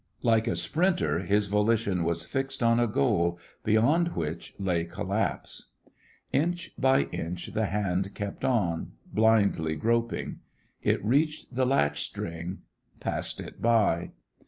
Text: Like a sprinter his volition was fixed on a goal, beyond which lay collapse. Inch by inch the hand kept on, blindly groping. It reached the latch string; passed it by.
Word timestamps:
Like 0.23 0.47
a 0.47 0.55
sprinter 0.55 1.19
his 1.19 1.45
volition 1.45 2.03
was 2.03 2.25
fixed 2.25 2.63
on 2.63 2.79
a 2.79 2.87
goal, 2.87 3.37
beyond 3.63 4.15
which 4.15 4.55
lay 4.57 4.83
collapse. 4.83 5.73
Inch 6.33 6.71
by 6.75 7.03
inch 7.11 7.53
the 7.53 7.67
hand 7.67 8.15
kept 8.15 8.43
on, 8.43 8.93
blindly 9.13 9.75
groping. 9.75 10.39
It 10.81 11.05
reached 11.05 11.53
the 11.53 11.67
latch 11.67 12.01
string; 12.03 12.63
passed 12.99 13.39
it 13.39 13.61
by. 13.61 14.13